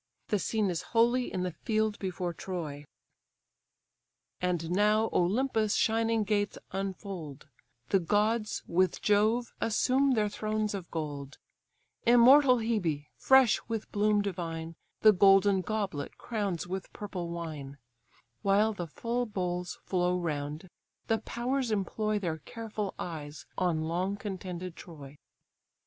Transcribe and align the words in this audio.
The 0.29 0.39
scene 0.39 0.71
is 0.71 0.81
wholly 0.97 1.31
in 1.31 1.43
the 1.43 1.51
field 1.51 1.99
before 1.99 2.33
Troy. 2.33 2.85
And 4.41 4.71
now 4.71 5.11
Olympus' 5.13 5.75
shining 5.75 6.23
gates 6.23 6.57
unfold; 6.71 7.47
The 7.89 7.99
gods, 7.99 8.63
with 8.65 9.03
Jove, 9.03 9.53
assume 9.61 10.15
their 10.15 10.27
thrones 10.27 10.73
of 10.73 10.89
gold: 10.89 11.37
Immortal 12.03 12.57
Hebe, 12.57 13.09
fresh 13.15 13.61
with 13.67 13.91
bloom 13.91 14.23
divine, 14.23 14.73
The 15.01 15.13
golden 15.13 15.61
goblet 15.61 16.17
crowns 16.17 16.65
with 16.65 16.91
purple 16.93 17.29
wine: 17.29 17.77
While 18.41 18.73
the 18.73 18.87
full 18.87 19.27
bowls 19.27 19.77
flow 19.85 20.17
round, 20.17 20.67
the 21.09 21.19
powers 21.19 21.69
employ 21.69 22.17
Their 22.17 22.39
careful 22.39 22.95
eyes 22.97 23.45
on 23.55 23.83
long 23.83 24.17
contended 24.17 24.75
Troy. 24.75 25.17